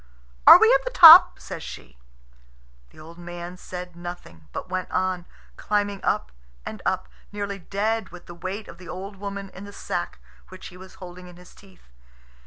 [0.47, 1.95] "Are we at the top?" says she.
[2.89, 5.25] The old man said nothing, but went on,
[5.57, 6.31] climbing up
[6.65, 10.17] and up, nearly dead with the weight of the old woman in the sack
[10.49, 11.87] which he was holding in his teeth.